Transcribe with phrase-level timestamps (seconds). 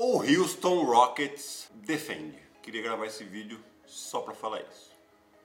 [0.00, 2.38] O Houston Rockets defende.
[2.62, 4.92] Queria gravar esse vídeo só para falar isso.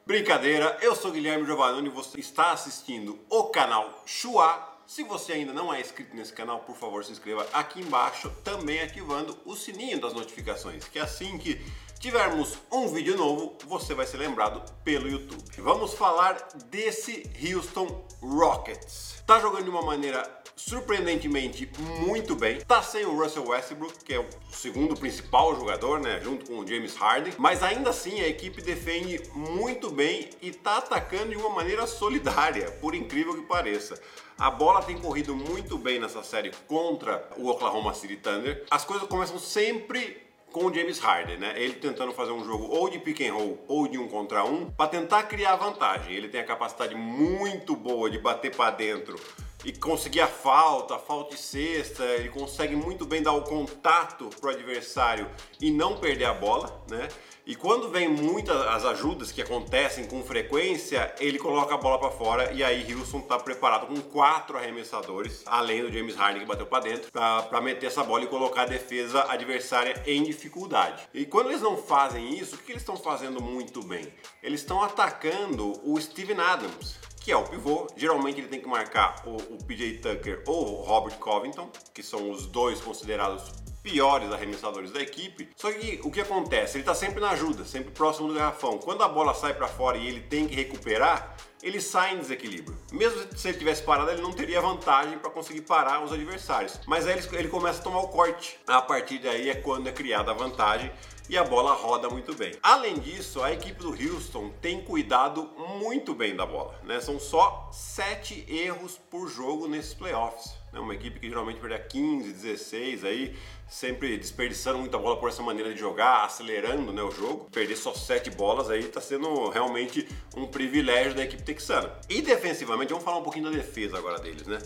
[0.06, 4.78] Brincadeira, eu sou Guilherme Giovannoni e você está assistindo o canal Chua.
[4.86, 8.79] Se você ainda não é inscrito nesse canal, por favor, se inscreva aqui embaixo, também
[8.79, 11.60] ativando o sininho das notificações, que assim que
[11.99, 15.44] tivermos um vídeo novo, você vai ser lembrado pelo YouTube.
[15.58, 16.34] Vamos falar
[16.66, 19.23] desse Houston Rockets.
[19.26, 21.70] Tá jogando de uma maneira surpreendentemente
[22.05, 22.59] muito bem.
[22.62, 26.67] Tá sem o Russell Westbrook, que é o segundo principal jogador, né, junto com o
[26.67, 31.49] James Harden, mas ainda assim a equipe defende muito bem e tá atacando de uma
[31.49, 33.99] maneira solidária, por incrível que pareça.
[34.38, 38.65] A bola tem corrido muito bem nessa série contra o Oklahoma City Thunder.
[38.70, 41.54] As coisas começam sempre com o James Harden, né?
[41.55, 44.70] Ele tentando fazer um jogo ou de pick and roll ou de um contra um
[44.70, 46.13] para tentar criar vantagem.
[46.13, 49.20] Ele tem a capacidade muito boa de bater para dentro
[49.63, 54.30] e conseguir a falta, a falta de cesta, ele consegue muito bem dar o contato
[54.40, 57.08] pro adversário e não perder a bola, né?
[57.45, 62.10] E quando vem muitas as ajudas que acontecem com frequência, ele coloca a bola para
[62.10, 66.66] fora e aí Houston tá preparado com quatro arremessadores, além do James Harden que bateu
[66.66, 71.04] para dentro, para meter essa bola e colocar a defesa adversária em dificuldade.
[71.14, 74.08] E quando eles não fazem isso, o que eles estão fazendo muito bem?
[74.42, 77.88] Eles estão atacando o Steven Adams que é o pivô.
[77.96, 82.30] Geralmente ele tem que marcar o, o PJ Tucker ou o Robert Covington, que são
[82.30, 85.50] os dois considerados piores arremessadores da equipe.
[85.56, 86.78] Só que o que acontece?
[86.78, 88.78] Ele está sempre na ajuda, sempre próximo do garrafão.
[88.78, 92.78] Quando a bola sai para fora e ele tem que recuperar, ele sai em desequilíbrio.
[92.92, 96.80] Mesmo se ele tivesse parado, ele não teria vantagem para conseguir parar os adversários.
[96.88, 98.58] Mas aí ele, ele começa a tomar o corte.
[98.66, 100.92] A partir daí é quando é criada a vantagem
[101.30, 102.53] e a bola roda muito bem.
[102.62, 106.80] Além disso, a equipe do Houston tem cuidado muito bem da bola.
[106.84, 107.00] Né?
[107.00, 110.62] São só 7 erros por jogo nesses playoffs.
[110.74, 110.80] Né?
[110.80, 113.36] Uma equipe que geralmente perde 15, 16 aí,
[113.70, 117.48] sempre desperdiçando muita bola por essa maneira de jogar, acelerando né, o jogo.
[117.52, 121.94] Perder só 7 bolas aí está sendo realmente um privilégio da equipe texana.
[122.10, 124.58] E defensivamente, vamos falar um pouquinho da defesa agora deles, né?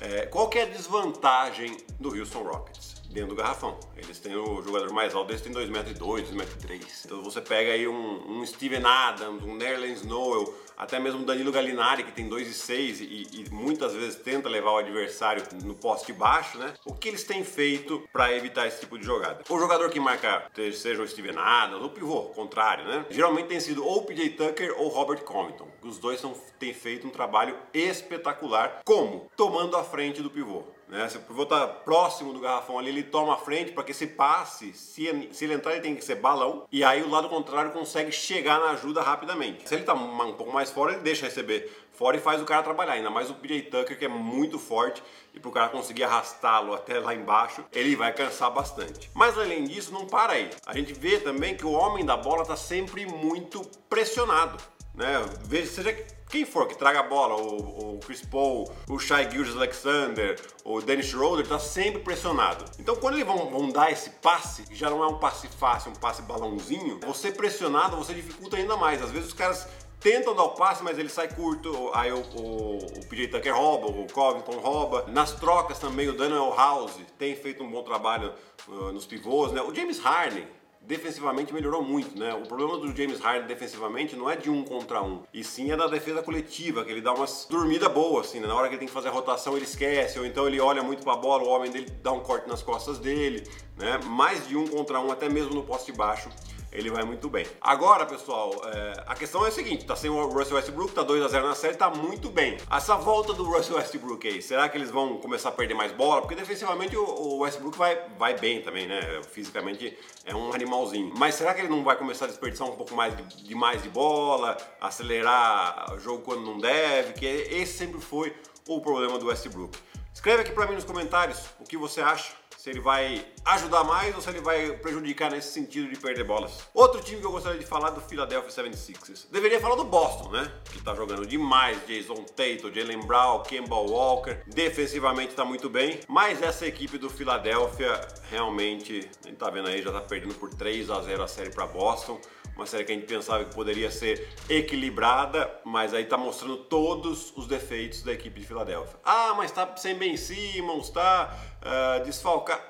[0.00, 2.96] É, qual que é a desvantagem do Houston Rockets?
[3.16, 3.78] dentro do garrafão.
[3.96, 7.04] Eles têm o jogador mais alto, eles têm 2,2 metros, 2,3 metros.
[7.04, 12.04] Então você pega aí um, um Steven Adams, um Nerlens Noel, até mesmo Danilo Gallinari,
[12.04, 16.74] que tem 2,6 e, e muitas vezes tenta levar o adversário no poste baixo, né?
[16.84, 19.42] O que eles têm feito para evitar esse tipo de jogada?
[19.48, 23.06] O jogador que marca, seja o Steven Adams, ou pivô, contrário, né?
[23.10, 25.68] Geralmente tem sido ou PJ Tucker ou Robert Covington.
[25.82, 28.82] Os dois são, têm feito um trabalho espetacular.
[28.84, 29.30] Como?
[29.36, 30.75] Tomando a frente do pivô.
[30.88, 31.08] Né?
[31.08, 35.28] Se está próximo do garrafão ali, ele toma a frente para que esse passe, se,
[35.32, 36.64] se ele entrar, ele tem que ser balão.
[36.70, 39.68] E aí o lado contrário consegue chegar na ajuda rapidamente.
[39.68, 42.62] Se ele está um pouco mais fora, ele deixa receber fora e faz o cara
[42.62, 42.92] trabalhar.
[42.92, 45.02] Ainda mais o PJ Tucker, que é muito forte.
[45.34, 49.10] E para o cara conseguir arrastá-lo até lá embaixo, ele vai cansar bastante.
[49.12, 50.50] Mas além disso, não para aí.
[50.64, 54.56] A gente vê também que o homem da bola está sempre muito pressionado.
[54.96, 55.24] Né?
[55.44, 55.92] Veja, seja
[56.28, 60.80] quem for que traga a bola, o, o Chris Paul, o Shai Gildes Alexander, o
[60.80, 62.64] Dennis Schroeder, tá sempre pressionado.
[62.78, 65.92] Então quando eles vão, vão, dar esse passe, que já não é um passe fácil,
[65.92, 69.02] um passe balãozinho, você pressionado, você dificulta ainda mais.
[69.02, 69.68] Às vezes os caras
[70.00, 73.86] tentam dar o passe, mas ele sai curto, aí o, o, o PJ Tucker rouba,
[73.86, 75.04] o Covington rouba.
[75.08, 78.32] Nas trocas também, o Daniel House tem feito um bom trabalho
[78.68, 79.62] uh, nos pivôs, né?
[79.62, 80.46] O James Harden,
[80.86, 82.32] defensivamente melhorou muito, né?
[82.34, 85.76] O problema do James Harden defensivamente não é de um contra um, e sim é
[85.76, 88.46] da defesa coletiva, que ele dá umas dormida boa, assim, né?
[88.46, 90.82] Na hora que ele tem que fazer a rotação ele esquece, ou então ele olha
[90.82, 93.42] muito para a bola, o homem dele dá um corte nas costas dele,
[93.76, 93.98] né?
[94.04, 96.30] Mais de um contra um, até mesmo no poste baixo
[96.76, 97.46] ele vai muito bem.
[97.60, 101.24] Agora, pessoal, é, a questão é a seguinte: tá sem o Russell Westbrook, tá 2
[101.24, 102.58] a 0 na série, tá muito bem.
[102.70, 106.20] Essa volta do Russell Westbrook aí, será que eles vão começar a perder mais bola?
[106.20, 109.00] Porque defensivamente o, o Westbrook vai, vai bem também, né?
[109.32, 111.12] Fisicamente é um animalzinho.
[111.16, 113.82] Mas será que ele não vai começar a desperdiçar um pouco mais de, de mais
[113.82, 117.14] de bola, acelerar o jogo quando não deve?
[117.14, 118.34] Que esse sempre foi
[118.68, 119.78] o problema do Westbrook.
[120.12, 122.32] Escreve aqui para mim nos comentários o que você acha
[122.66, 126.66] se ele vai ajudar mais ou se ele vai prejudicar nesse sentido de perder bolas.
[126.74, 129.30] Outro time que eu gostaria de falar é do Philadelphia 76ers.
[129.30, 130.52] Deveria falar do Boston, né?
[130.72, 136.42] Que tá jogando demais, Jason Tatum, Jalen Brown, Kemba Walker, defensivamente tá muito bem, mas
[136.42, 138.00] essa equipe do Philadelphia
[138.32, 141.50] realmente, a gente tá vendo aí, já tá perdendo por 3 a 0 a série
[141.50, 142.20] para Boston
[142.56, 147.32] uma série que a gente pensava que poderia ser equilibrada, mas aí tá mostrando todos
[147.36, 148.98] os defeitos da equipe de Filadélfia.
[149.04, 152.62] Ah, mas tá sem Ben Simmons, tá uh, desfalcado.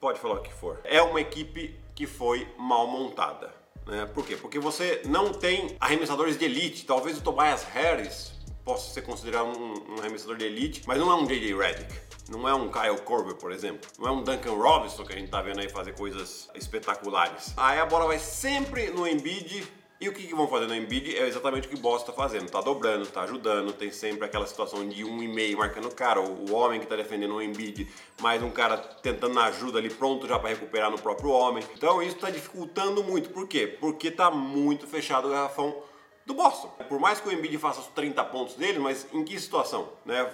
[0.00, 0.80] Pode falar o que for.
[0.82, 3.54] É uma equipe que foi mal montada.
[3.86, 4.06] Né?
[4.12, 4.36] Por quê?
[4.36, 6.84] Porque você não tem arremessadores de elite.
[6.84, 8.32] Talvez o Tobias Harris
[8.64, 11.54] possa ser considerado um, um arremessador de elite, mas não é um J.J.
[11.54, 12.09] Redick.
[12.30, 13.90] Não é um Kyle Korver, por exemplo.
[13.98, 17.52] Não é um Duncan Robinson que a gente tá vendo aí fazer coisas espetaculares.
[17.56, 19.66] Aí a bola vai sempre no Embiid
[20.00, 22.12] e o que, que vão fazer no Embiid é exatamente o que o Boss está
[22.12, 22.48] fazendo.
[22.48, 26.20] Tá dobrando, tá ajudando, tem sempre aquela situação de um e meio marcando o cara,
[26.20, 27.88] o homem que está defendendo o Embiid,
[28.20, 31.64] mais um cara tentando ajuda ali, pronto já para recuperar no próprio homem.
[31.76, 33.30] Então isso está dificultando muito.
[33.30, 33.66] Por quê?
[33.66, 35.82] Porque tá muito fechado o garrafão
[36.24, 36.68] do Boston.
[36.88, 39.88] Por mais que o Embiid faça os 30 pontos dele, mas em que situação?
[40.06, 40.24] Né?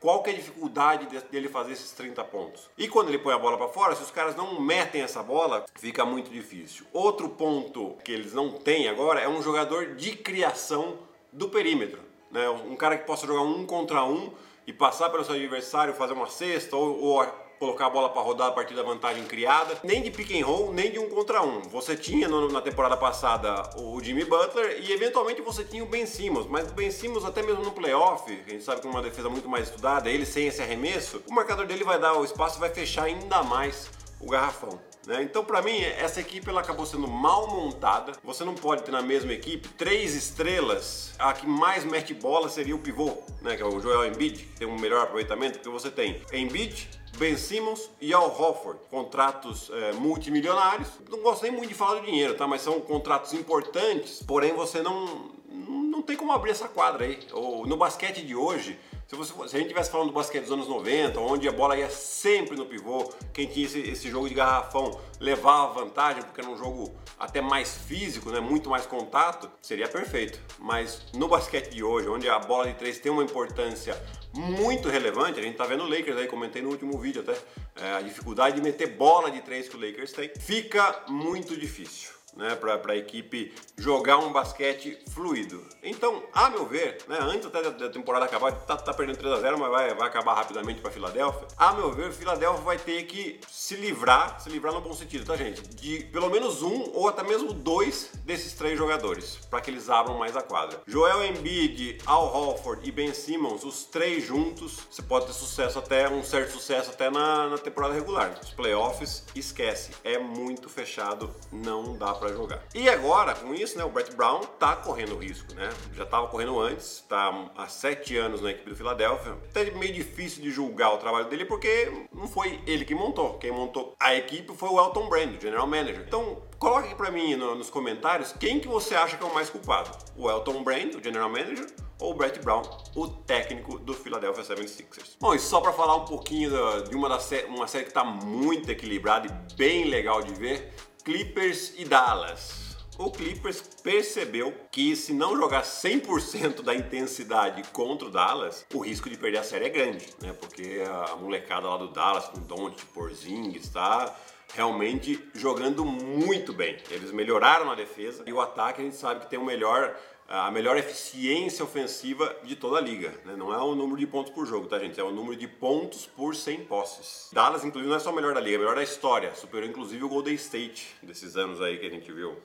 [0.00, 2.70] Qual que é a dificuldade dele fazer esses 30 pontos?
[2.78, 5.64] E quando ele põe a bola para fora, se os caras não metem essa bola,
[5.74, 6.86] fica muito difícil.
[6.92, 10.98] Outro ponto que eles não têm agora é um jogador de criação
[11.32, 12.00] do perímetro.
[12.30, 12.48] Né?
[12.48, 14.32] Um cara que possa jogar um contra um
[14.66, 18.48] e passar pelo seu adversário, fazer uma cesta ou, ou colocar a bola para rodar
[18.48, 21.62] a partir da vantagem criada, nem de pick and roll, nem de um contra um.
[21.62, 26.06] Você tinha no, na temporada passada o Jimmy Butler e eventualmente você tinha o Ben
[26.06, 29.02] Simmons, mas o Ben Simmons até mesmo no playoff, a gente sabe que é uma
[29.02, 32.58] defesa muito mais estudada, ele sem esse arremesso, o marcador dele vai dar o espaço,
[32.58, 33.90] vai fechar ainda mais
[34.20, 34.78] o garrafão.
[35.06, 35.22] Né?
[35.22, 38.12] Então, para mim, essa equipe ela acabou sendo mal montada.
[38.22, 41.14] Você não pode ter na mesma equipe três estrelas.
[41.18, 43.56] A que mais mete bola seria o pivô, né?
[43.56, 47.36] que é o Joel Embiid, que tem um melhor aproveitamento, porque você tem Embiid, Ben
[47.36, 50.88] Simmons e Al Hofford, contratos é, multimilionários.
[51.08, 52.46] Não gosto nem muito de falar do dinheiro, tá?
[52.46, 57.18] Mas são contratos importantes, porém você não, não tem como abrir essa quadra aí.
[57.32, 58.78] Ou, no basquete de hoje,
[59.08, 61.74] se, você, se a gente estivesse falando do basquete dos anos 90, onde a bola
[61.74, 66.50] ia sempre no pivô, quem tinha esse, esse, jogo de garrafão levava vantagem, porque era
[66.50, 70.38] um jogo até mais físico, né, muito mais contato, seria perfeito.
[70.58, 73.98] Mas no basquete de hoje, onde a bola de três tem uma importância
[74.34, 77.34] muito relevante, a gente tá vendo o Lakers aí, comentei no último vídeo até,
[77.82, 82.17] é, a dificuldade de meter bola de três que o Lakers tem, fica muito difícil
[82.36, 85.64] né, para a equipe jogar um basquete fluido.
[85.82, 89.40] Então, a meu ver, né, antes até da temporada acabar, tá, tá perdendo 3 a
[89.40, 91.46] 0 mas vai, vai acabar rapidamente para Filadélfia.
[91.56, 95.36] A meu ver, Filadélfia vai ter que se livrar, se livrar no bom sentido, tá
[95.36, 95.62] gente?
[95.62, 100.18] De pelo menos um ou até mesmo dois desses três jogadores, para que eles abram
[100.18, 100.80] mais a quadra.
[100.86, 106.08] Joel Embiid, Al Horford e Ben Simmons, os três juntos, você pode ter sucesso até,
[106.08, 108.38] um certo sucesso até na, na temporada regular.
[108.42, 112.62] Os playoffs, esquece, é muito fechado, não dá para jogar.
[112.74, 115.70] E agora, com isso, né, o Brett Brown tá correndo risco, né?
[115.94, 119.32] Já estava correndo antes, tá há sete anos na equipe do Philadelphia.
[119.50, 123.38] Até meio difícil de julgar o trabalho dele porque não foi ele que montou.
[123.38, 126.04] Quem montou a equipe foi o Elton Brand, o general manager.
[126.06, 129.48] Então, coloque para mim no, nos comentários quem que você acha que é o mais
[129.50, 129.90] culpado.
[130.16, 131.66] O Elton Brand, o general manager,
[132.00, 132.62] ou o Brett Brown,
[132.94, 135.16] o técnico do Philadelphia 76ers.
[135.20, 136.50] Bom, e só para falar um pouquinho
[136.84, 137.18] de uma, da
[137.48, 140.72] uma série que está muito equilibrada e bem legal de ver,
[141.08, 142.76] Clippers e Dallas.
[142.98, 149.08] O Clippers percebeu que se não jogar 100% da intensidade contra o Dallas, o risco
[149.08, 150.34] de perder a série é grande, né?
[150.34, 154.14] Porque a molecada lá do Dallas com Don't, Porzingis, está
[154.54, 156.76] realmente jogando muito bem.
[156.90, 159.96] Eles melhoraram na defesa e o ataque a gente sabe que tem o melhor
[160.28, 163.08] a melhor eficiência ofensiva de toda a liga.
[163.24, 163.34] Né?
[163.34, 165.00] Não é o número de pontos por jogo, tá, gente?
[165.00, 167.30] É o número de pontos por 100 posses.
[167.32, 169.34] Dallas, inclusive, não é só o melhor da liga, é o melhor da história.
[169.34, 172.36] Superou, inclusive, o Golden State desses anos aí que a gente viu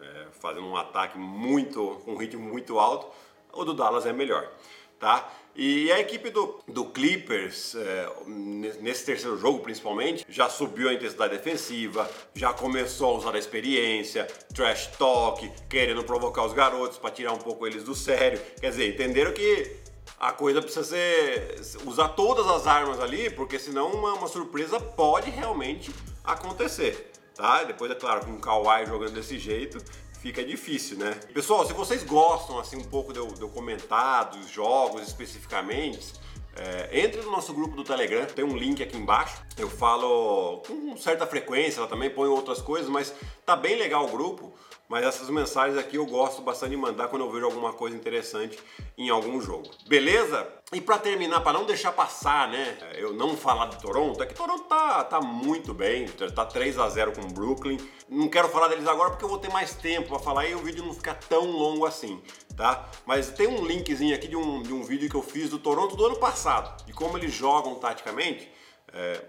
[0.00, 3.06] é, fazendo um ataque muito, com um ritmo muito alto.
[3.52, 4.50] O do Dallas é melhor
[5.00, 5.32] tá?
[5.56, 8.08] E a equipe do, do Clippers, é,
[8.80, 14.28] nesse terceiro jogo principalmente, já subiu a intensidade defensiva, já começou a usar a experiência,
[14.54, 18.40] trash talk, querendo provocar os garotos para tirar um pouco eles do sério.
[18.60, 19.76] Quer dizer, entenderam que
[20.20, 25.30] a coisa precisa ser usar todas as armas ali, porque senão uma, uma surpresa pode
[25.30, 25.92] realmente
[26.22, 27.10] acontecer.
[27.34, 27.64] Tá?
[27.64, 29.78] Depois, é claro, com o Kawhi jogando desse jeito,
[30.20, 31.18] fica difícil, né?
[31.32, 36.12] Pessoal, se vocês gostam assim um pouco de eu, de comentar dos jogos especificamente,
[36.56, 39.42] é, entre no nosso grupo do Telegram, tem um link aqui embaixo.
[39.56, 43.14] Eu falo com certa frequência, ela também põe outras coisas, mas
[43.46, 44.52] tá bem legal o grupo.
[44.88, 48.58] Mas essas mensagens aqui eu gosto bastante de mandar quando eu vejo alguma coisa interessante
[48.98, 49.70] em algum jogo.
[49.86, 50.46] Beleza?
[50.72, 52.78] E para terminar, para não deixar passar, né?
[52.94, 56.88] Eu não falar de Toronto, é que Toronto tá, tá muito bem, tá 3 a
[56.88, 57.76] 0 com o Brooklyn.
[58.08, 60.60] Não quero falar deles agora porque eu vou ter mais tempo para falar e o
[60.60, 62.22] vídeo não fica tão longo assim,
[62.56, 62.88] tá?
[63.04, 65.96] Mas tem um linkzinho aqui de um, de um vídeo que eu fiz do Toronto
[65.96, 68.48] do ano passado, de como eles jogam taticamente.
[68.92, 69.24] É,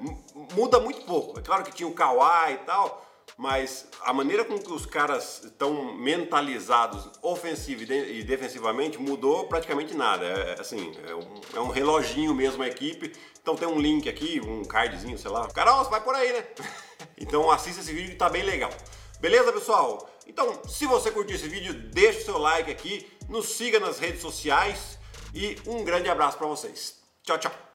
[0.53, 1.39] muda muito pouco.
[1.39, 3.03] É claro que tinha o Kawhi e tal,
[3.37, 10.25] mas a maneira com que os caras estão mentalizados ofensivo e defensivamente mudou praticamente nada.
[10.25, 13.11] É, é, assim, é um, é um, reloginho mesmo a equipe.
[13.41, 15.47] Então tem um link aqui, um cardzinho, sei lá.
[15.47, 16.45] Carol, vai por aí, né?
[17.17, 18.71] então assista esse vídeo que tá bem legal.
[19.19, 20.09] Beleza, pessoal?
[20.27, 24.21] Então, se você curtiu esse vídeo, deixa o seu like aqui, nos siga nas redes
[24.21, 24.97] sociais
[25.33, 26.99] e um grande abraço para vocês.
[27.23, 27.61] Tchau, tchau.